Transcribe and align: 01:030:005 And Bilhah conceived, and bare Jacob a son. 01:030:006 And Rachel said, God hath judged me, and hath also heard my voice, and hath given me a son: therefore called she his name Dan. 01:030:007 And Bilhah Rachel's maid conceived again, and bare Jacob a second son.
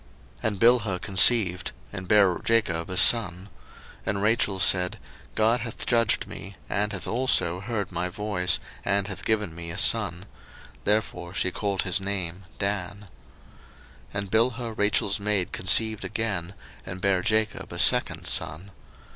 01:030:005 0.37 0.39
And 0.47 0.59
Bilhah 0.59 0.99
conceived, 1.01 1.71
and 1.93 2.07
bare 2.07 2.39
Jacob 2.39 2.89
a 2.89 2.97
son. 2.97 3.33
01:030:006 4.07 4.07
And 4.07 4.23
Rachel 4.23 4.59
said, 4.59 4.97
God 5.35 5.59
hath 5.59 5.85
judged 5.85 6.25
me, 6.25 6.55
and 6.67 6.91
hath 6.91 7.07
also 7.07 7.59
heard 7.59 7.91
my 7.91 8.09
voice, 8.09 8.59
and 8.83 9.07
hath 9.07 9.23
given 9.23 9.53
me 9.53 9.69
a 9.69 9.77
son: 9.77 10.25
therefore 10.85 11.35
called 11.53 11.81
she 11.83 11.87
his 11.87 12.01
name 12.01 12.45
Dan. 12.57 13.05
01:030:007 14.15 14.15
And 14.15 14.31
Bilhah 14.31 14.75
Rachel's 14.75 15.19
maid 15.19 15.51
conceived 15.51 16.03
again, 16.03 16.55
and 16.83 16.99
bare 16.99 17.21
Jacob 17.21 17.71
a 17.71 17.77
second 17.77 18.25
son. 18.25 18.71